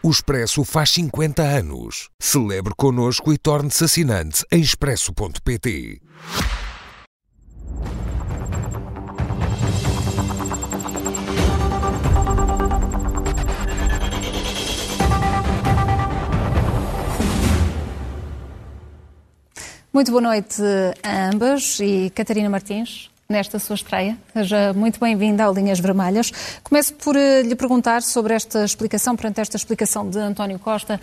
[0.00, 2.08] O Expresso faz 50 anos.
[2.20, 6.00] Celebre connosco e torne-se assinante em expresso.pt.
[19.92, 20.62] Muito boa noite
[21.02, 24.16] a ambas e Catarina Martins, nesta sua estreia.
[24.32, 26.32] Seja muito bem-vinda ao Linhas Vermelhas.
[26.64, 30.98] Começo por uh, lhe perguntar sobre esta explicação, perante esta explicação de António Costa.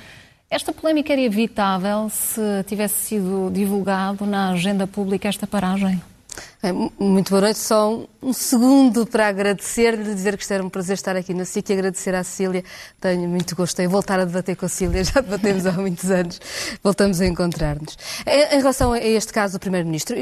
[0.49, 6.01] Esta polémica era evitável se tivesse sido divulgado na agenda pública esta paragem?
[6.97, 7.59] Muito boa noite.
[7.59, 11.69] Só um segundo para agradecer-lhe, dizer que isto era um prazer estar aqui na SIC
[11.69, 12.63] e agradecer à Cília.
[12.99, 16.41] Tenho muito gosto em voltar a debater com a Cília, já debatemos há muitos anos,
[16.83, 17.95] voltamos a encontrar-nos.
[18.25, 20.17] Em relação a este caso do Primeiro-Ministro,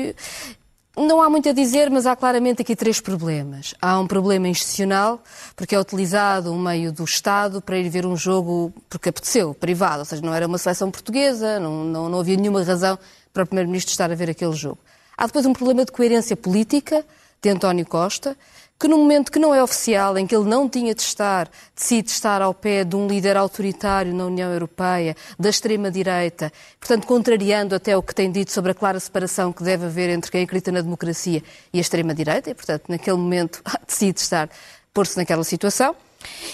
[0.95, 3.73] não há muito a dizer, mas há claramente aqui três problemas.
[3.81, 5.21] Há um problema institucional,
[5.55, 9.99] porque é utilizado um meio do Estado para ir ver um jogo porque apeteceu, privado,
[9.99, 12.97] ou seja, não era uma seleção portuguesa, não, não, não havia nenhuma razão
[13.33, 14.77] para o Primeiro-Ministro estar a ver aquele jogo.
[15.17, 17.03] Há depois um problema de coerência política
[17.41, 18.37] de António Costa,
[18.79, 22.09] que no momento que não é oficial, em que ele não tinha de estar, decide
[22.09, 27.95] estar ao pé de um líder autoritário na União Europeia, da extrema-direita, portanto contrariando até
[27.95, 30.81] o que tem dito sobre a clara separação que deve haver entre quem acredita na
[30.81, 34.49] democracia e a extrema-direita, e portanto naquele momento decide estar,
[34.93, 35.95] pôr-se naquela situação.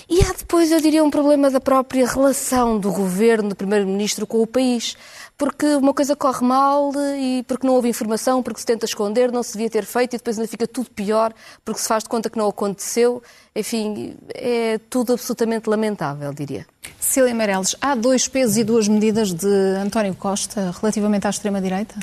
[0.10, 4.42] E há depois, eu diria, um problema da própria relação do governo, do primeiro-ministro com
[4.42, 4.98] o país
[5.40, 9.42] porque uma coisa corre mal e porque não houve informação, porque se tenta esconder, não
[9.42, 12.30] se devia ter feito e depois ainda fica tudo pior porque se faz de conta
[12.30, 13.24] que não aconteceu.
[13.56, 16.68] Enfim, é tudo absolutamente lamentável, diria.
[17.00, 19.48] Cília Meirelles, há dois pesos e duas medidas de
[19.82, 21.96] António Costa relativamente à extrema-direita?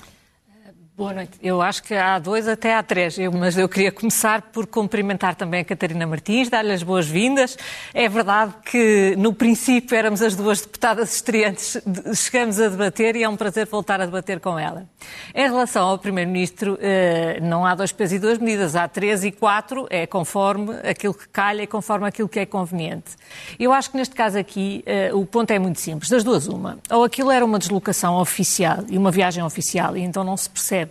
[0.97, 1.33] Boa noite.
[1.43, 5.35] Eu acho que há dois até há três, eu, mas eu queria começar por cumprimentar
[5.35, 7.55] também a Catarina Martins, dar-lhe as boas-vindas.
[7.93, 11.77] É verdade que no princípio éramos as duas deputadas estreantes,
[12.15, 14.89] chegamos a debater e é um prazer voltar a debater com ela.
[15.35, 19.31] Em relação ao Primeiro-Ministro, eh, não há dois pesos e duas medidas, há três e
[19.31, 23.17] quatro, é conforme aquilo que calha e conforme aquilo que é conveniente.
[23.59, 26.79] Eu acho que neste caso aqui eh, o ponto é muito simples, das duas uma.
[26.91, 30.86] Ou aquilo era uma deslocação oficial e uma viagem oficial e então não se percebe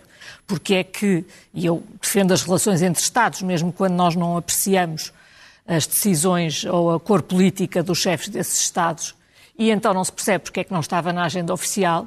[0.46, 5.12] porque é que, e eu defendo as relações entre Estados, mesmo quando nós não apreciamos
[5.66, 9.14] as decisões ou a cor política dos chefes desses Estados,
[9.58, 12.06] e então não se percebe porque é que não estava na agenda oficial,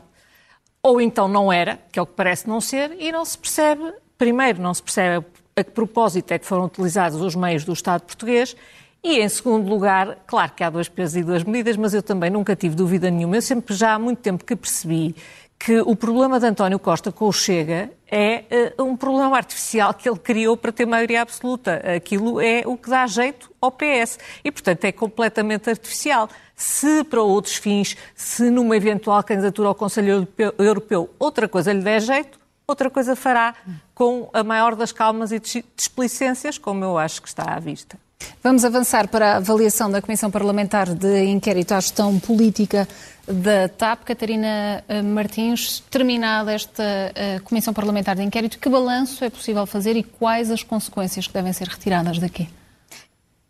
[0.81, 3.93] ou então não era, que é o que parece não ser, e não se percebe,
[4.17, 5.25] primeiro, não se percebe
[5.55, 8.55] a que propósito é que foram utilizados os meios do Estado português,
[9.01, 12.29] e, em segundo lugar, claro que há dois pesos e duas medidas, mas eu também
[12.29, 13.37] nunca tive dúvida nenhuma.
[13.37, 15.15] Eu sempre, já há muito tempo que percebi
[15.59, 20.07] que o problema de António Costa com o Chega é uh, um problema artificial que
[20.07, 21.83] ele criou para ter maioria absoluta.
[21.97, 24.17] Aquilo é o que dá jeito ao PS.
[24.41, 26.29] E, portanto, é completamente artificial.
[26.55, 30.25] Se para outros fins, se numa eventual candidatura ao Conselho
[30.57, 33.53] Europeu outra coisa lhe der jeito, outra coisa fará
[33.93, 35.41] com a maior das calmas e
[35.75, 37.97] displicências, como eu acho que está à vista.
[38.41, 42.87] Vamos avançar para a avaliação da Comissão Parlamentar de Inquérito à Gestão Política
[43.29, 44.03] da TAP.
[44.03, 49.95] Catarina eh, Martins, terminada esta uh, Comissão Parlamentar de Inquérito, que balanço é possível fazer
[49.95, 52.49] e quais as consequências que devem ser retiradas daqui?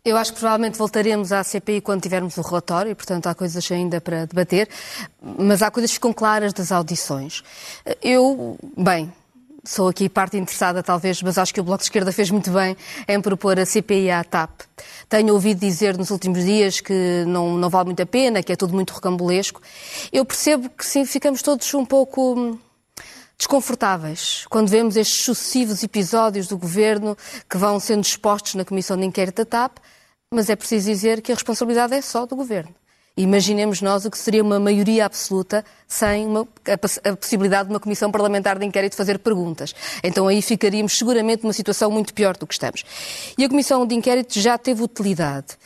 [0.04, 3.70] Eu acho que provavelmente voltaremos à CPI quando tivermos o relatório, e, portanto há coisas
[3.70, 4.68] ainda para debater,
[5.22, 7.42] mas há coisas que ficam claras das audições.
[8.02, 9.12] Eu, bem,
[9.64, 12.76] sou aqui parte interessada, talvez, mas acho que o Bloco de Esquerda fez muito bem
[13.06, 14.62] em propor a CPI à TAP.
[15.08, 18.56] Tenho ouvido dizer nos últimos dias que não, não vale muito a pena, que é
[18.56, 19.60] tudo muito rocambolesco.
[20.12, 22.58] Eu percebo que sim, ficamos todos um pouco hum,
[23.36, 27.16] desconfortáveis quando vemos estes sucessivos episódios do governo
[27.48, 29.78] que vão sendo expostos na Comissão de Inquérito da TAP,
[30.32, 32.74] mas é preciso dizer que a responsabilidade é só do governo.
[33.22, 37.80] Imaginemos nós o que seria uma maioria absoluta sem uma, a, a, possibilidade de uma
[37.80, 39.74] comissão parlamentar de inquérito fazer perguntas.
[40.02, 42.82] Então aí ficaríamos seguramente numa situação muito pior do que estamos.
[43.36, 45.58] E a comissão de inquérito já teve utilidade.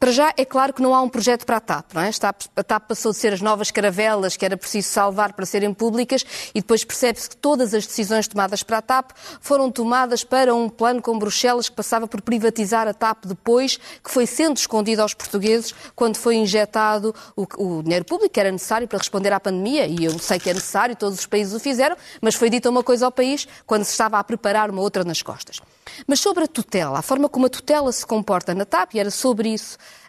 [0.00, 2.10] Para já, é claro que não há um projeto para a TAP, não é?
[2.56, 6.24] A TAP passou de ser as novas caravelas que era preciso salvar para serem públicas
[6.54, 9.10] e depois percebe-se que todas as decisões tomadas para a TAP
[9.40, 14.10] foram tomadas para um plano com Bruxelas que passava por privatizar a TAP depois, que
[14.10, 18.88] foi sendo escondido aos portugueses quando foi injetado o, o dinheiro público que era necessário
[18.88, 21.96] para responder à pandemia e eu sei que é necessário, todos os países o fizeram,
[22.22, 25.20] mas foi dita uma coisa ao país quando se estava a preparar uma outra nas
[25.20, 25.60] costas.
[26.06, 29.10] Mas sobre a tutela, a forma como a tutela se comporta na TAP, e era
[29.10, 29.57] sobre isso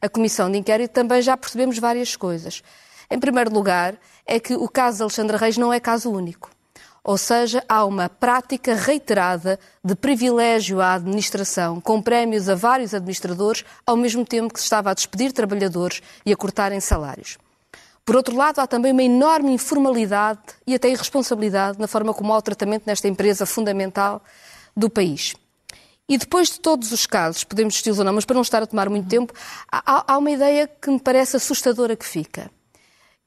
[0.02, 2.64] a comissão de inquérito, também já percebemos várias coisas.
[3.10, 6.52] Em primeiro lugar, é que o caso de Alexandra Reis não é caso único.
[7.04, 13.66] Ou seja, há uma prática reiterada de privilégio à administração, com prémios a vários administradores,
[13.86, 17.38] ao mesmo tempo que se estava a despedir trabalhadores e a cortarem salários.
[18.06, 22.38] Por outro lado, há também uma enorme informalidade e até irresponsabilidade na forma como há
[22.38, 24.22] o tratamento nesta empresa fundamental
[24.76, 25.36] do país.
[26.10, 28.66] E depois de todos os casos, podemos discuti-los ou não, mas para não estar a
[28.66, 29.32] tomar muito tempo,
[29.72, 32.50] há, há uma ideia que me parece assustadora que fica,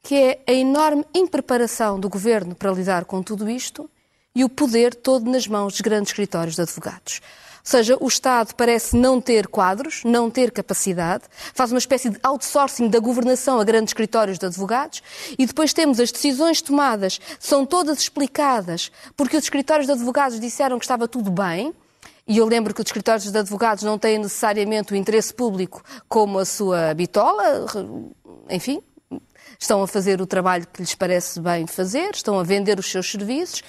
[0.02, 3.88] que é a enorme impreparação do governo para lidar com tudo isto
[4.34, 7.20] e o poder todo nas mãos dos grandes escritórios de advogados.
[7.64, 11.22] Ou seja, o Estado parece não ter quadros, não ter capacidade,
[11.54, 15.00] faz uma espécie de outsourcing da governação a grandes escritórios de advogados
[15.38, 20.76] e depois temos as decisões tomadas, são todas explicadas porque os escritórios de advogados disseram
[20.80, 21.72] que estava tudo bem,
[22.26, 26.38] e eu lembro que os escritórios de advogados não têm necessariamente o interesse público como
[26.38, 27.66] a sua bitola,
[28.48, 28.80] enfim,
[29.58, 33.10] estão a fazer o trabalho que lhes parece bem fazer, estão a vender os seus
[33.10, 33.62] serviços,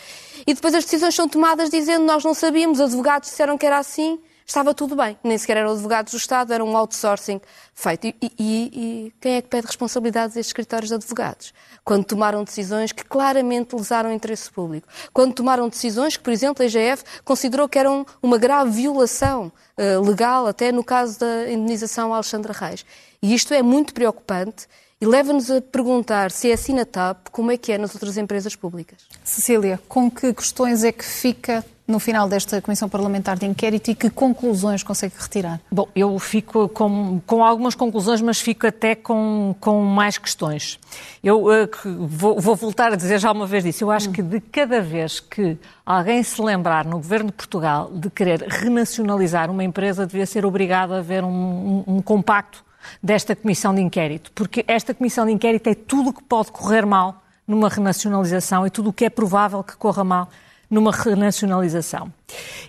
[0.45, 3.77] e depois as decisões são tomadas dizendo nós não sabíamos, os advogados disseram que era
[3.77, 5.17] assim, estava tudo bem.
[5.23, 7.41] Nem sequer eram advogados do Estado, era um outsourcing
[7.73, 8.07] feito.
[8.07, 11.53] E, e, e, quem é que pede responsabilidades a estes escritórios de advogados?
[11.83, 14.87] Quando tomaram decisões que claramente lesaram o interesse público.
[15.11, 20.01] Quando tomaram decisões que, por exemplo, a IGF considerou que eram uma grave violação uh,
[20.01, 22.85] legal, até no caso da indenização a Alexandra Reis.
[23.21, 24.67] E isto é muito preocupante
[25.03, 28.17] e leva-nos a perguntar se é assim na TAP, como é que é nas outras
[28.17, 28.99] empresas públicas.
[29.21, 33.95] Cecília, com que questões é que fica no final desta Comissão Parlamentar de Inquérito e
[33.95, 35.59] que conclusões consegue retirar?
[35.69, 40.80] Bom, eu fico com, com algumas conclusões, mas fico até com, com mais questões.
[41.24, 41.69] Eu uh,
[42.07, 43.83] vou, vou, voltar a dizer já uma vez disso.
[43.83, 44.13] Eu acho hum.
[44.13, 49.51] que de cada vez que alguém se lembrar no Governo de Portugal de querer renacionalizar
[49.51, 52.63] uma empresa, devia ser obrigado a haver um, um, um compacto
[53.01, 56.86] desta comissão de inquérito, porque esta comissão de inquérito é tudo o que pode correr
[56.86, 60.29] mal numa renacionalização e tudo o que é provável que corra mal
[60.73, 62.11] numa renacionalização.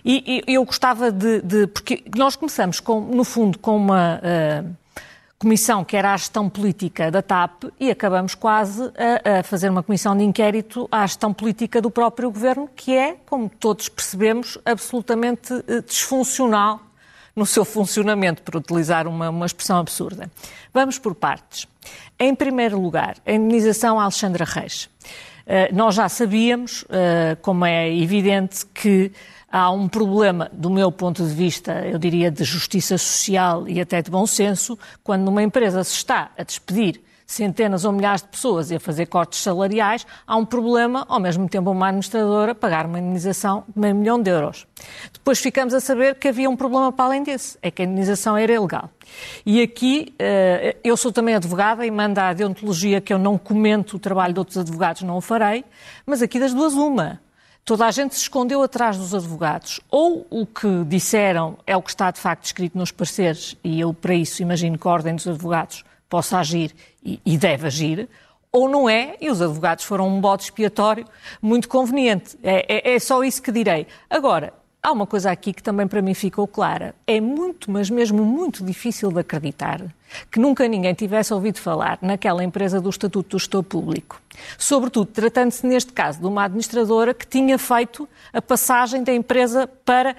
[0.03, 4.75] E, e eu gostava de, de, Porque nós começamos, com, no fundo, com uma uh,
[5.39, 9.81] comissão que era a gestão política da TAP e acabamos quase a, a, fazer uma
[9.81, 15.51] comissão de inquérito à gestão política do próprio governo, que é, como todos percebemos, absolutamente
[15.51, 16.79] uh, disfuncional
[17.35, 20.31] no seu funcionamento, por utilizar uma, uma expressão absurda.
[20.71, 21.67] Vamos por partes.
[22.19, 24.89] Em primeiro lugar, a indenização a Alexandra Reis.
[25.45, 29.11] Uh, nós já sabíamos, uh, como é evidente, que
[29.51, 34.01] há um problema, do meu ponto de vista, eu diria, de justiça social e até
[34.01, 38.71] de bom senso, quando numa empresa se está a despedir centenas ou milhares de pessoas
[38.71, 42.99] e a fazer cortes salariais, há um problema, ao mesmo tempo, uma administradora pagar uma
[42.99, 44.67] indenização de meio milhão de euros.
[45.11, 48.37] Depois ficamos a saber que havia um problema para além desse, é que a indenização
[48.37, 48.89] era ilegal.
[49.45, 53.97] E aqui, eh, eu sou também advogada e manda a deontologia que eu não comento
[53.97, 55.65] o trabalho de outros advogados, não o farei,
[56.05, 57.19] mas aqui das duas uma.
[57.63, 59.81] Toda a gente se escondeu atrás dos advogados.
[59.89, 63.91] Ou o que disseram é o que está de facto escrito nos pareceres, e eu
[63.91, 65.83] para isso imagino que a Ordem dos Advogados
[66.15, 66.73] possa agir
[67.03, 68.07] e, e deve agir,
[68.49, 71.05] ou não é, e os advogados foram um bode expiatório
[71.41, 72.37] muito conveniente.
[72.41, 73.85] É, é, é, só isso que direi.
[74.09, 76.95] Agora, há uma coisa aqui que também para mim ficou clara.
[77.05, 79.81] É muito, mas mesmo muito difícil de acreditar
[80.31, 84.21] que nunca ninguém tivesse ouvido falar naquela empresa do Estatuto do Gestor Público.
[84.57, 90.15] Sobretudo tratando-se, neste caso, de uma administradora que tinha feito a passagem da empresa para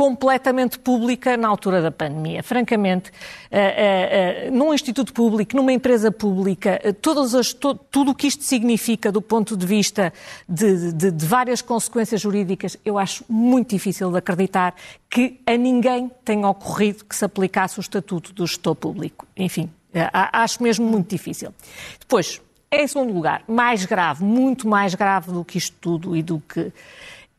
[0.00, 2.42] completamente pública na altura da pandemia.
[2.42, 8.26] Francamente, uh, uh, uh, num instituto público, numa empresa pública, todas as, tudo o que
[8.26, 10.10] isto significa do ponto de vista
[10.48, 14.74] de, de, de, várias consequências jurídicas, eu acho muito difícil de acreditar
[15.10, 19.26] que a ninguém tenha ocorrido que se aplicasse o estatuto do gestor público.
[19.36, 19.68] Enfim,
[20.32, 21.52] acho mesmo muito difícil.
[21.98, 22.40] Depois,
[22.72, 26.72] em segundo lugar, mais grave, muito mais grave do que isto tudo e do que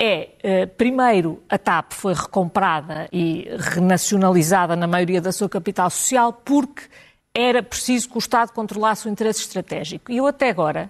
[0.03, 6.33] é, eh, primeiro, a TAP foi recomprada e renacionalizada na maioria da sua capital social
[6.33, 6.85] porque
[7.31, 10.11] era preciso que o Estado controlasse o interesse estratégico.
[10.11, 10.89] E eu até agora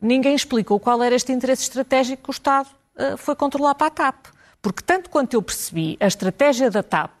[0.00, 3.90] ninguém explicou qual era este interesse estratégico que o Estado eh, foi controlar para a
[3.90, 4.28] TAP.
[4.62, 7.12] Porque tanto quanto eu percebi, a estratégia da TAP,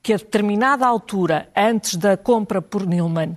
[0.00, 3.36] que a determinada altura, antes da compra por Nilman,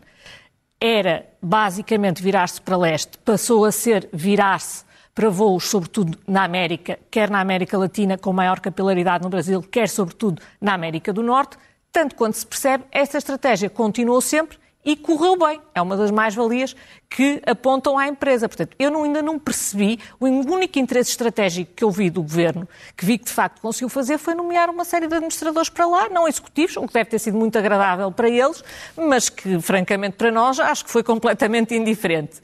[0.79, 4.85] era basicamente virar-se para leste, passou a ser virar-se
[5.17, 9.89] para voos, sobretudo na América, quer na América Latina, com maior capilaridade no Brasil, quer,
[9.89, 11.57] sobretudo, na América do Norte.
[11.91, 15.59] Tanto quanto se percebe, essa estratégia continuou sempre e correu bem.
[15.73, 16.75] É uma das mais-valias
[17.09, 18.47] que apontam à empresa.
[18.47, 22.69] Portanto, eu não, ainda não percebi, o único interesse estratégico que eu vi do governo,
[22.95, 26.09] que vi que de facto conseguiu fazer, foi nomear uma série de administradores para lá,
[26.09, 28.63] não executivos, o que deve ter sido muito agradável para eles,
[28.95, 32.39] mas que, francamente, para nós, acho que foi completamente indiferente.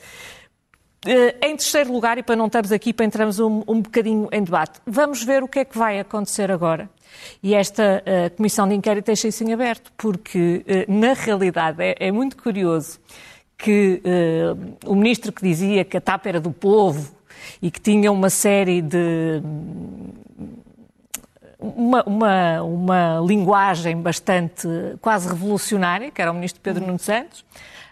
[1.06, 4.80] Em terceiro lugar, e para não estarmos aqui, para entrarmos um, um bocadinho em debate,
[4.86, 6.90] vamos ver o que é que vai acontecer agora.
[7.42, 11.96] E esta uh, comissão de inquérito deixa isso em aberto, porque, uh, na realidade, é,
[12.00, 13.00] é, muito curioso
[13.58, 17.16] que uh, o ministro que dizia que a TAP era do povo
[17.62, 19.42] e que tinha uma série de.
[21.60, 24.68] Uma, uma, uma linguagem bastante
[25.00, 27.46] quase revolucionária, que era o ministro Pedro Nuno Santos,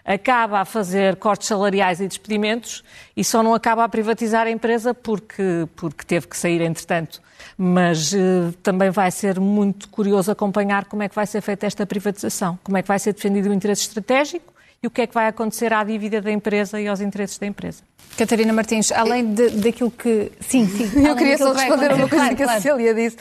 [0.04, 2.82] acaba a fazer cortes salariais e despedimentos
[3.16, 7.20] e só não acaba a privatizar a empresa porque, porque teve que sair entretanto.
[7.56, 11.86] Mas uh, também vai ser muito curioso acompanhar como é que vai ser feita esta
[11.86, 14.51] privatização, como é que vai ser defendido o interesse estratégico
[14.82, 17.46] e o que é que vai acontecer à dívida da empresa e aos interesses da
[17.46, 17.82] empresa.
[18.16, 20.30] Catarina Martins, além de, daquilo que.
[20.40, 21.06] Sim, sim.
[21.06, 23.16] Eu queria só responder a uma coisa claro, que a Cecília disse.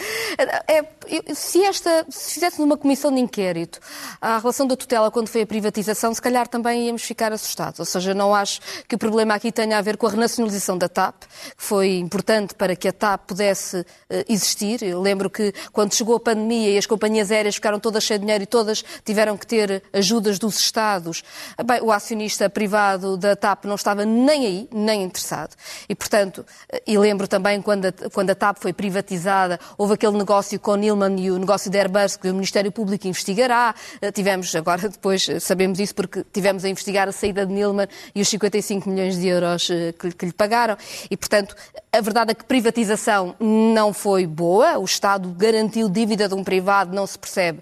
[0.67, 3.79] É, se, esta, se fizéssemos uma comissão de inquérito
[4.19, 7.79] à relação da tutela quando foi a privatização, se calhar também íamos ficar assustados.
[7.79, 10.89] Ou seja, não acho que o problema aqui tenha a ver com a renacionalização da
[10.89, 13.85] TAP, que foi importante para que a TAP pudesse uh,
[14.27, 14.83] existir.
[14.83, 18.25] Eu lembro que quando chegou a pandemia e as companhias aéreas ficaram todas cheias de
[18.25, 21.23] dinheiro e todas tiveram que ter ajudas dos Estados,
[21.65, 25.55] bem, o acionista privado da TAP não estava nem aí nem interessado.
[25.87, 26.45] E, portanto,
[26.85, 31.19] e lembro também quando a, quando a TAP foi privatizada, houve aquele negócio com Nilman
[31.19, 33.73] e o negócio da Airbus que o Ministério Público investigará.
[34.01, 37.87] Eh, tivemos, agora depois eh, sabemos isso porque tivemos a investigar a saída de Nilman
[38.13, 40.77] e os 55 milhões de euros eh, que, que lhe pagaram.
[41.09, 41.55] E, portanto,
[41.91, 44.77] a verdade é que privatização não foi boa.
[44.77, 47.59] O Estado garantiu dívida de um privado, não se percebe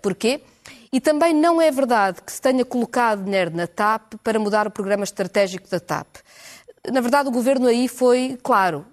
[0.00, 0.40] porquê.
[0.92, 4.70] E também não é verdade que se tenha colocado dinheiro na TAP para mudar o
[4.70, 6.16] programa estratégico da TAP.
[6.92, 8.84] Na verdade, o governo aí foi claro.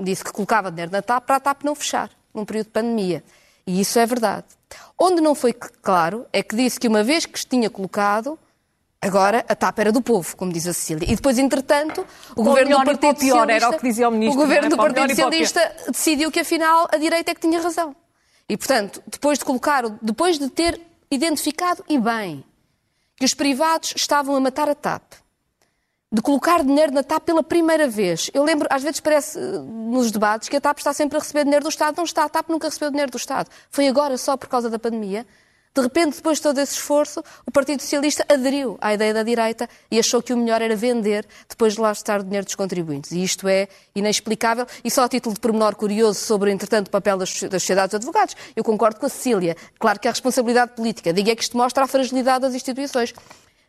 [0.00, 3.22] Disse que colocava dinheiro na TAP para a TAP não fechar, num período de pandemia.
[3.66, 4.46] E isso é verdade.
[4.98, 8.38] Onde não foi claro é que disse que uma vez que tinha colocado,
[9.00, 11.04] agora a TAP era do povo, como diz a Cecília.
[11.04, 14.40] E depois, entretanto, o governo do Partido pior, Socialista, era o que dizia o ministro.
[14.40, 17.94] O governo do Partido Socialista decidiu que afinal a direita é que tinha razão.
[18.48, 20.80] E portanto, depois de colocar, depois de ter
[21.12, 22.42] identificado e bem
[23.16, 25.02] que os privados estavam a matar a TAP,
[26.10, 28.30] de colocar dinheiro na TAP pela primeira vez.
[28.32, 31.44] Eu lembro, às vezes parece eh, nos debates que a TAP está sempre a receber
[31.44, 31.96] dinheiro do Estado.
[31.96, 33.48] Não está, a TAP nunca recebeu dinheiro do Estado.
[33.70, 35.26] Foi agora só por causa da pandemia.
[35.74, 39.66] De repente, depois de todo esse esforço, o Partido Socialista aderiu à ideia da direita
[39.90, 43.10] e achou que o melhor era vender depois de lá estar o dinheiro dos contribuintes.
[43.12, 44.66] E isto é inexplicável.
[44.84, 48.36] E só a título de pormenor curioso sobre, entretanto, o papel das, sociedades de advogados,
[48.54, 49.56] eu concordo com a Cecília.
[49.78, 51.10] Claro que é responsabilidade política.
[51.10, 53.14] Digo é que isto mostra a fragilidade das instituições.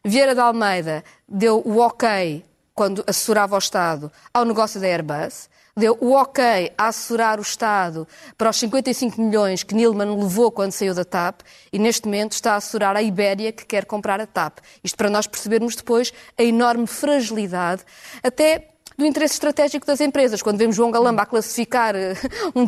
[0.03, 2.43] Vieira de Almeida deu o ok,
[2.74, 8.08] quando assessorava o Estado, ao negócio da Airbus, deu o ok a assessorar o Estado
[8.38, 12.53] para os 55 milhões que Nilman levou quando saiu da TAP e neste momento está
[12.53, 14.60] a assessorar a Ibéria que quer comprar a TAP.
[14.84, 17.84] Isto para nós percebermos depois a enorme fragilidade,
[18.22, 18.73] até
[19.03, 20.41] do interesse estratégico das empresas.
[20.41, 22.15] Quando vemos João Galamba a classificar eh,
[22.55, 22.63] um,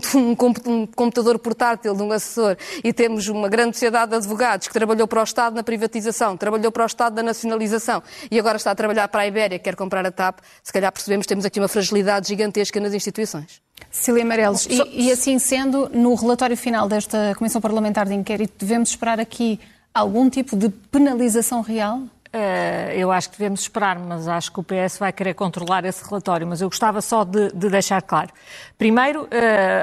[0.70, 5.08] um, computador portátil de um assessor e temos uma grande sociedade de advogados que trabalhou
[5.08, 8.76] para o Estado na privatização, trabalhou para o Estado na nacionalização e agora está a
[8.76, 11.70] trabalhar para a Ibéria, quer comprar a TAP, se calhar percebemos que temos aqui uma
[11.70, 13.62] fragilidade gigantesca nas instituições.
[13.90, 18.90] Cecília Meirelles, e, e assim sendo, no relatório final desta Comissão Parlamentar de Inquérito, devemos
[18.90, 19.60] esperar aqui
[19.94, 22.02] algum tipo de penalização real?
[22.36, 26.04] Uh, eu acho que devemos esperar, mas acho que o PS vai querer controlar esse
[26.04, 26.46] relatório.
[26.46, 28.34] Mas eu gostava só de, de deixar claro.
[28.78, 29.28] Primeiro, uh,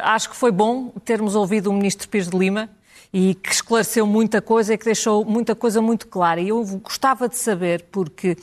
[0.02, 2.68] acho que foi bom termos ouvido o Ministro Pires de Lima
[3.10, 6.42] e que esclareceu muita coisa e que deixou muita coisa muito clara.
[6.42, 8.36] E eu gostava de saber, porque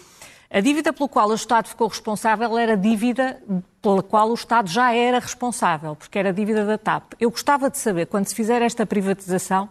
[0.50, 3.40] a dívida pela qual o Estado ficou responsável era dívida
[3.80, 7.14] pela qual o Estado já era responsável, porque era a dívida da TAP.
[7.20, 9.70] Eu gostava de saber, quando se fizer esta privatização,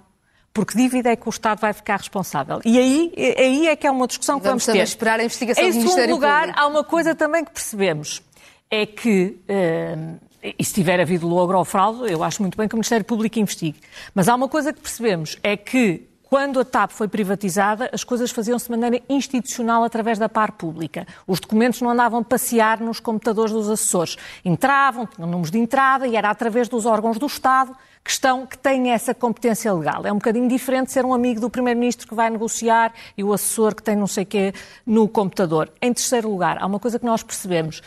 [0.52, 2.60] porque dívida é que o Estado vai ficar responsável.
[2.64, 4.82] E aí, aí é que é uma discussão que vamos, vamos ter.
[4.82, 6.60] esperar a investigação em do Ministério lugar, Público.
[6.60, 8.22] há uma coisa também que percebemos,
[8.70, 10.18] é que, uh,
[10.58, 13.38] e se tiver havido logro ou fraude, eu acho muito bem que o Ministério Público
[13.38, 13.78] investigue,
[14.14, 18.30] mas há uma coisa que percebemos, é que quando a TAP foi privatizada, as coisas
[18.30, 21.06] faziam-se de maneira institucional através da par pública.
[21.26, 24.16] Os documentos não andavam a passear nos computadores dos assessores.
[24.44, 28.58] Entravam, tinham números de entrada e era através dos órgãos do Estado que, estão, que
[28.58, 30.04] têm essa competência legal.
[30.04, 33.74] É um bocadinho diferente ser um amigo do Primeiro-Ministro que vai negociar e o assessor
[33.74, 34.54] que tem não sei o quê
[34.86, 35.72] no computador.
[35.80, 37.82] Em terceiro lugar, há uma coisa que nós percebemos.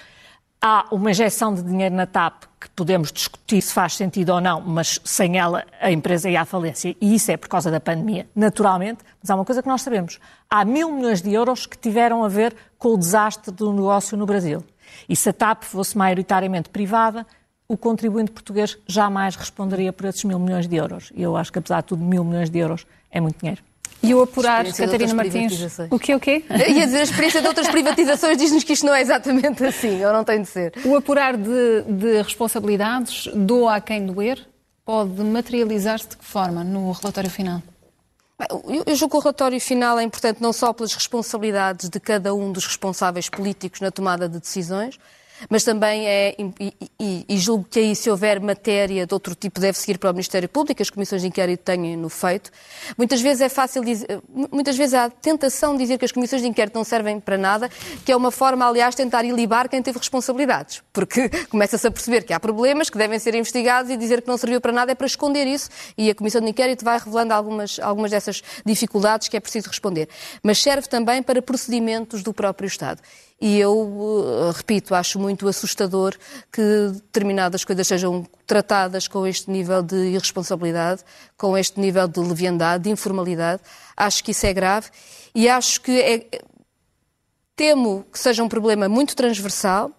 [0.64, 4.62] Há uma injeção de dinheiro na TAP que podemos discutir se faz sentido ou não,
[4.62, 6.96] mas sem ela a empresa ia à falência.
[7.02, 9.00] E isso é por causa da pandemia, naturalmente.
[9.20, 10.20] Mas há uma coisa que nós sabemos.
[10.48, 14.28] Há mil milhões de euros que tiveram a ver com o desastre do negócio no
[14.28, 14.64] Brasil.
[15.10, 17.26] E se a TAP fosse maioritariamente privada,
[17.68, 21.12] o contribuinte português jamais responderia por esses mil milhões de euros.
[21.16, 23.64] E eu acho que, apesar de tudo, mil milhões de euros é muito dinheiro.
[24.04, 26.44] E o apurar, Catarina Martins, o quê, o quê?
[26.50, 30.12] Ia dizer, a experiência de outras privatizações diz-nos que isto não é exatamente assim, ou
[30.12, 30.74] não tem de ser.
[30.84, 34.44] O apurar de, de responsabilidades, doa a quem doer,
[34.84, 37.62] pode materializar-se de que forma no relatório final?
[38.50, 42.34] Eu, eu julgo que o relatório final é importante não só pelas responsabilidades de cada
[42.34, 44.98] um dos responsáveis políticos na tomada de decisões,
[45.50, 49.60] mas também é, e, e, e, julgo que aí, se houver matéria de outro tipo,
[49.60, 52.52] deve seguir para o Ministério Público, as comissões de inquérito têm no feito.
[52.98, 54.22] Muitas vezes é fácil dizer,
[54.52, 57.70] muitas vezes há tentação de dizer que as comissões de inquérito não servem para nada,
[58.06, 62.34] que é uma forma, aliás, tentar ilibar quem teve responsabilidades, porque começa-se a perceber que
[62.34, 65.08] há problemas que devem ser investigados e dizer que não serviu para nada é para
[65.08, 69.40] esconder isso, e a comissão de inquérito vai revelando algumas, algumas dessas dificuldades que é
[69.40, 70.10] preciso responder.
[70.44, 73.02] Mas serve também para procedimentos do próprio Estado.
[73.42, 76.16] E eu, eh, repito, acho muito assustador
[76.52, 76.62] que
[76.94, 81.02] determinadas coisas sejam tratadas com este nível de irresponsabilidade,
[81.36, 83.64] com este nível de leviandade, de informalidade.
[83.98, 84.90] Acho que isso é grave
[85.34, 86.42] e acho que é...
[87.56, 89.92] temo que seja um problema muito transversal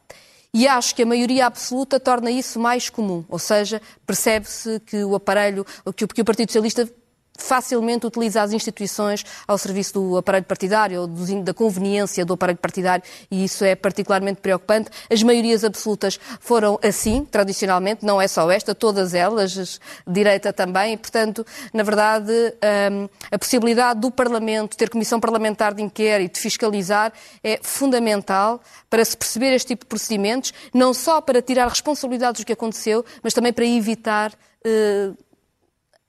[0.55, 5.15] e acho que a maioria absoluta torna isso mais comum, ou seja, percebe-se que o
[5.15, 6.89] aparelho, que o Partido Socialista
[7.37, 11.07] facilmente utiliza as instituições ao serviço do aparelho partidário ou
[11.43, 14.91] da conveniência do aparelho partidário e isso é particularmente preocupante.
[15.11, 20.97] As maiorias absolutas foram assim, tradicionalmente, não é só esta, todas elas, direita também, e,
[20.97, 27.13] portanto, na verdade, hum, a possibilidade do Parlamento ter comissão parlamentar de inquérito, de fiscalizar,
[27.43, 32.47] é fundamental para se perceber este tipo de procedimentos, não só para tirar responsabilidades do
[32.47, 35.17] que aconteceu, mas também para evitar uh,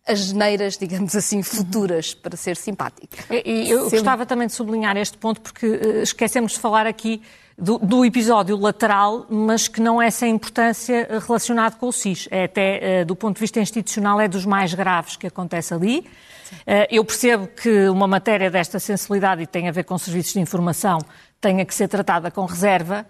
[0.06, 3.18] as geneiras, digamos assim, futuras, para ser simpática.
[3.46, 7.22] E, eu gostava também de sublinhar este ponto, porque uh, esquecemos de falar aqui
[7.58, 12.28] do, do, episódio lateral, mas que não é sem importância relacionado com o SIS.
[12.30, 16.00] É até, uh, do ponto de vista institucional, é dos mais graves que acontece ali.
[16.00, 20.40] Uh, eu percebo que uma matéria desta sensibilidade e tem a ver com serviços de
[20.40, 21.00] informação
[21.40, 23.06] tenha que ser tratada com reserva,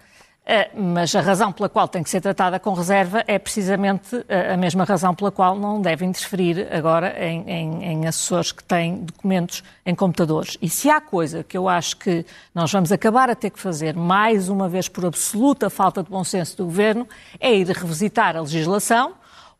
[0.75, 4.57] mas a razão pela qual tem que ser tratada com reserva é precisamente é, a
[4.57, 9.63] mesma razão pela qual não deve interferir agora em, em, em, assessores que têm documentos
[9.85, 10.57] em computadores.
[10.61, 13.95] E se há coisa que eu acho que nós vamos acabar a ter que fazer,
[13.95, 17.07] mais uma vez por absoluta falta de bom senso do Governo,
[17.39, 19.13] é ir revisitar a legislação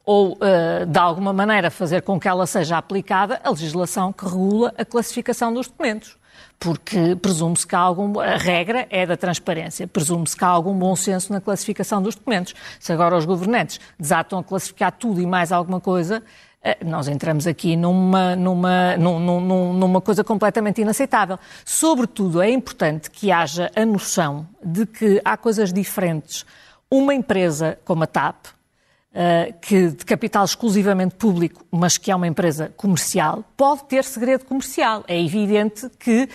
[0.06, 4.74] ou, uh, de alguma maneira, fazer com que ela seja aplicada a legislação que regula
[4.78, 6.17] a classificação dos documentos
[6.60, 8.20] porque presume-se que há algum.
[8.20, 12.54] A regra é da transparência, presume-se que há algum bom senso na classificação dos documentos.
[12.80, 16.24] Se agora os governantes desatam a classificar tudo e mais alguma coisa,
[16.63, 21.38] eh, nós entramos aqui numa, numa, numa, numa coisa completamente inaceitável.
[21.66, 26.46] Sobretudo, é importante que haja a noção de que há coisas diferentes.
[26.89, 28.46] Uma empresa como a TAP,
[29.13, 34.43] Uh, que de capital exclusivamente público, mas que é uma empresa comercial, pode ter segredo
[34.43, 35.04] comercial.
[35.08, 36.28] É evidente que uh,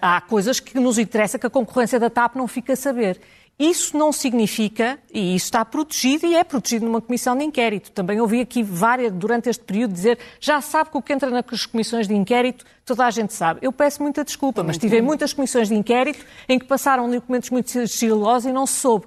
[0.00, 3.20] há coisas que nos interessa que a concorrência da TAP não fica a saber.
[3.58, 7.92] Isso não significa, e isso está protegido e é protegido numa comissão de inquérito.
[7.92, 11.66] Também ouvi aqui várias, durante este período, dizer já sabe que o que entra nas
[11.66, 13.60] comissões de inquérito, toda a gente sabe.
[13.62, 17.70] Eu peço muita desculpa, mas tive muitas comissões de inquérito em que passaram documentos muito
[17.70, 19.06] sigilosos e não se soube.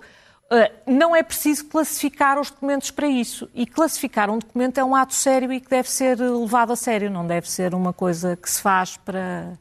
[0.50, 3.50] Uh, não é preciso classificar os documentos para isso.
[3.54, 7.10] E classificar um documento é um ato sério e que deve ser levado a sério,
[7.12, 9.58] não deve ser uma coisa que se faz para.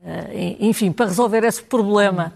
[0.00, 2.32] Uh, enfim, para resolver esse problema.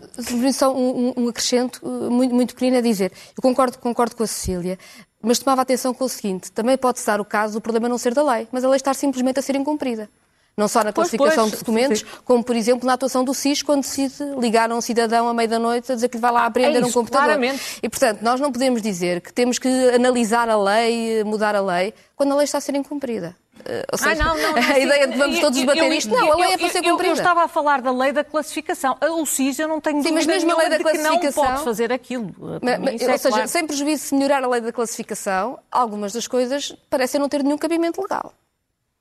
[0.53, 3.13] Só um, um acrescento muito, muito pequeno a dizer.
[3.37, 4.79] Eu concordo, concordo com a Cecília,
[5.21, 8.15] mas tomava atenção com o seguinte: também pode-se dar o caso do problema não ser
[8.15, 10.09] da lei, mas a lei estar simplesmente a ser incumprida.
[10.57, 12.07] Não só na classificação pois, pois, de documentos, sim.
[12.25, 15.91] como, por exemplo, na atuação do SIS, quando decide ligar a um cidadão à meia-da-noite
[15.91, 17.27] a dizer que vai lá aprender é isso, um computador.
[17.27, 17.79] Claramente.
[17.83, 21.95] E, portanto, nós não podemos dizer que temos que analisar a lei, mudar a lei,
[22.15, 23.35] quando a lei está a ser incumprida.
[23.65, 26.33] Eh, seja, não, não, não, a ideia de que vamos todos debater eu, isto, não,
[26.33, 27.05] a lei eu, é para ser cumprida.
[27.05, 28.97] Eu, eu, estava a falar da lei da classificação.
[29.01, 31.93] O SIS eu não tenho Sim, mas mesmo a lei da classificação, não pode fazer
[31.93, 32.35] aquilo.
[32.63, 33.49] Mas, é ou seja, claro.
[33.49, 37.59] sem prejuízo de melhorar a lei da classificação, algumas das coisas parecem não ter nenhum
[37.59, 38.33] cabimento legal.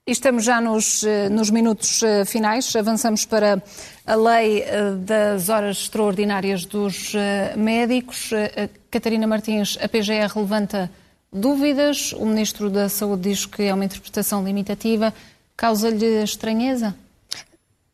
[0.06, 3.62] Estamos já nos, eh, nos minutos eh, finais, avançamos para
[4.06, 7.14] a lei eh, das horas extraordinárias dos
[7.56, 8.32] médicos.
[8.90, 10.90] Catarina Martins, a PGR levanta
[11.32, 15.14] dúvidas, o Ministro da Saúde diz que é uma interpretação limitativa.
[15.56, 16.96] Causa-lhe estranheza?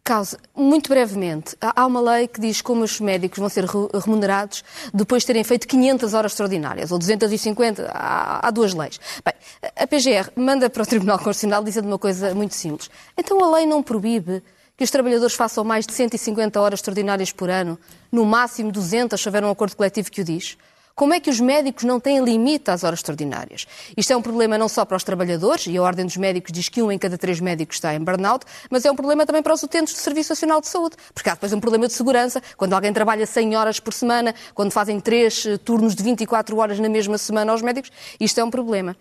[0.08, 4.64] Causa, muito brevemente, há uma lei que diz como os médicos vão ser remunerados
[4.94, 9.00] depois de terem feito 500 horas extraordinárias, ou 250, há, há duas leis.
[9.26, 9.34] Bem,
[9.76, 12.88] a PGR manda para o Tribunal Constitucional dizendo uma coisa muito simples.
[13.18, 14.44] Então a lei não proíbe
[14.78, 17.76] que os trabalhadores façam mais de 150 horas extraordinárias por ano,
[18.12, 20.56] no máximo 200 se houver um acordo coletivo que o diz.
[20.98, 23.68] Como é que os médicos não têm limite às horas extraordinárias?
[23.98, 26.70] Isto é um problema não só para os trabalhadores, e a Ordem dos Médicos diz
[26.70, 29.54] que um em cada três médicos está em burnout, mas é um problema também para
[29.54, 32.72] os utentes do Serviço Nacional de Saúde, porque há depois um problema de segurança, quando
[32.72, 36.88] alguém trabalha 100 horas por semana, quando fazem três eh, turnos de 24 horas na
[36.88, 38.96] mesma semana aos médicos, isto é um problema.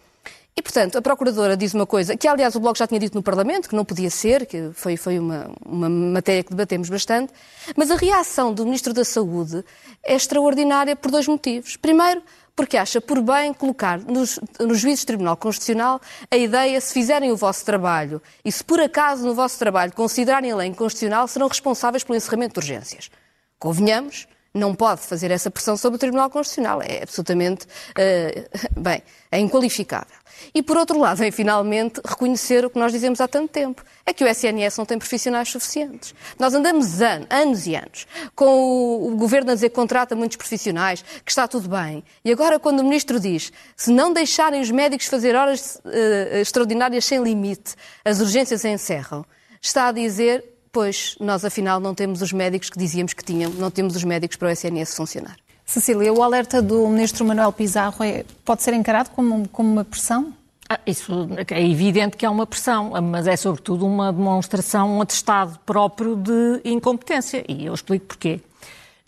[0.56, 3.22] E, portanto, a Procuradora diz uma coisa, que aliás o Bloco já tinha dito no
[3.22, 7.32] Parlamento, que não podia ser, que foi, foi uma, uma matéria que debatemos bastante,
[7.76, 9.64] mas a reação do Ministro da Saúde
[10.04, 11.76] é extraordinária por dois motivos.
[11.76, 12.22] Primeiro,
[12.54, 17.32] porque acha por bem colocar nos, nos juízes do Tribunal Constitucional a ideia, se fizerem
[17.32, 21.48] o vosso trabalho e se por acaso no vosso trabalho considerarem a lei inconstitucional, serão
[21.48, 23.10] responsáveis pelo encerramento de urgências.
[23.58, 26.80] Convenhamos, não pode fazer essa pressão sobre o Tribunal Constitucional.
[26.80, 30.16] É absolutamente, uh, bem, é inqualificável.
[30.54, 34.12] E, por outro lado, é finalmente reconhecer o que nós dizemos há tanto tempo, é
[34.12, 36.14] que o SNS não tem profissionais suficientes.
[36.38, 40.36] Nós andamos anos, anos e anos com o, o Governo a dizer que contrata muitos
[40.36, 42.04] profissionais, que está tudo bem.
[42.24, 47.04] E agora, quando o Ministro diz, se não deixarem os médicos fazer horas uh, extraordinárias
[47.04, 49.24] sem limite, as urgências encerram,
[49.60, 53.70] está a dizer pois nós afinal não temos os médicos que dizíamos que tínhamos, não
[53.70, 55.36] temos os médicos para o SNS funcionar.
[55.64, 60.34] Cecília, o alerta do ministro Manuel Pizarro é, pode ser encarado como, como uma pressão?
[60.68, 65.58] Ah, isso é evidente que é uma pressão, mas é sobretudo uma demonstração, um atestado
[65.64, 67.44] próprio de incompetência.
[67.48, 68.40] E eu explico porquê.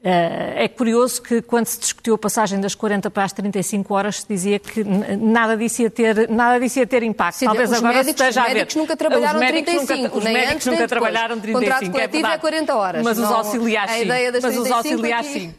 [0.08, 4.20] Eh, é curioso que, quando se discutiu a passagem das 40 para as 35 horas,
[4.20, 7.38] se dizia que nada disso ia ter, nada disso ia ter impacto.
[7.38, 8.50] Sim, Talvez agora médicos, esteja a ver.
[8.50, 11.40] Os médicos nunca trabalharam os médicos 35, nunca, os nem médicos antes, nunca nem trabalharam
[11.40, 12.34] 35, Contrato é coletivo verdade.
[12.34, 13.02] é 40 horas.
[13.02, 14.40] Mas os não, auxiliares a sim.
[14.40, 15.40] Mas os auxiliares aqui...
[15.40, 15.54] sim.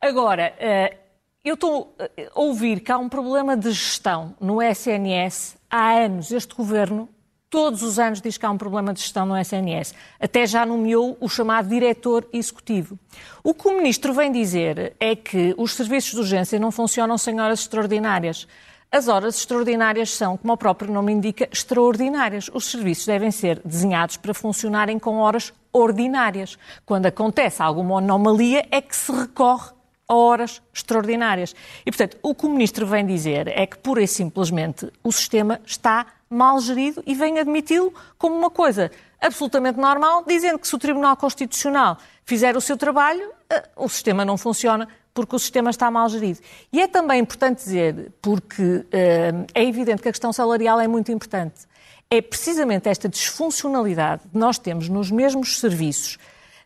[0.00, 0.96] Agora, eh,
[1.44, 6.30] eu estou a ouvir que há um problema de gestão no SNS há anos.
[6.30, 7.08] Este governo
[7.50, 9.92] todos os anos diz que há um problema de gestão no SNS.
[10.20, 12.96] Até já nomeou o chamado diretor executivo.
[13.42, 17.40] O que o ministro vem dizer é que os serviços de urgência não funcionam sem
[17.40, 18.46] horas extraordinárias.
[18.92, 22.48] As horas extraordinárias são, como o próprio nome indica, extraordinárias.
[22.52, 26.56] Os serviços devem ser desenhados para funcionarem com horas ordinárias.
[26.86, 29.70] Quando acontece alguma anomalia, é que se recorre
[30.14, 31.54] horas extraordinárias.
[31.86, 35.60] E, portanto, o que o ministro vem dizer é que, pura e simplesmente, o sistema
[35.64, 40.78] está mal gerido e vem admiti-lo como uma coisa absolutamente normal, dizendo que se o
[40.78, 45.90] Tribunal Constitucional fizer o seu trabalho, eh, o sistema não funciona porque o sistema está
[45.90, 46.38] mal gerido.
[46.72, 51.10] E é também importante dizer, porque eh, é evidente que a questão salarial é muito
[51.10, 51.68] importante,
[52.08, 56.18] é precisamente esta disfuncionalidade que nós temos nos mesmos serviços,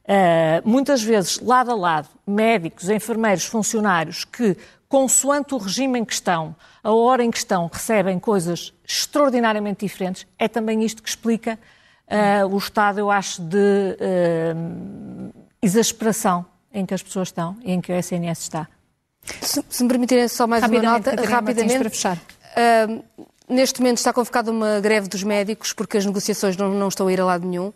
[0.07, 4.57] eh, muitas vezes lado a lado, médicos, enfermeiros, funcionários, que,
[4.89, 10.85] consoante o regime em questão, a hora em questão, recebem coisas extraordinariamente diferentes, é também
[10.85, 11.59] isto que explica
[12.07, 17.81] uh, o estado, eu acho, de uh, exasperação em que as pessoas estão e em
[17.81, 18.69] que o SNS está.
[19.41, 21.79] Se, se me permitirem só mais uma nota, rapidamente.
[21.79, 22.17] Para fechar.
[22.17, 23.03] Uh,
[23.49, 27.13] neste momento está convocada uma greve dos médicos porque as negociações não, não estão a
[27.13, 27.73] ir a lado nenhum.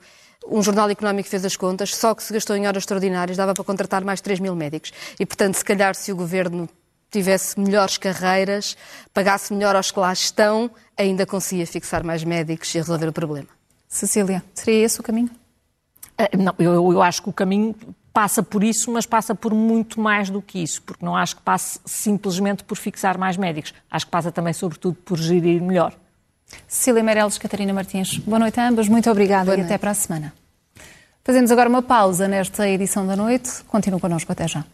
[0.51, 3.65] Um jornal económico fez as contas, só que se gastou em horas extraordinárias dava para
[3.65, 4.93] contratar mais 3 mil médicos.
[5.21, 6.69] E, portanto, se calhar se o governo
[7.11, 8.77] tivesse melhores carreiras,
[9.13, 13.49] pagasse melhor aos que lá estão, ainda conseguia fixar mais médicos e resolver o problema.
[13.87, 15.31] Cecília, seria esse o caminho?
[16.21, 17.75] Uh, não, eu, eu acho que o caminho
[18.13, 21.43] passa por isso, mas passa por muito mais do que isso, porque não acho que
[21.43, 23.73] passe simplesmente por fixar mais médicos.
[23.91, 25.95] Acho que passa também, sobretudo, por gerir melhor.
[26.67, 29.69] Cecília Meireles, Catarina Martins, boa noite a ambas, muito obrigada boa e noite.
[29.69, 30.33] até para a semana.
[31.25, 33.63] Fazemos agora uma pausa nesta edição da noite.
[33.69, 34.65] Continuem connosco até já.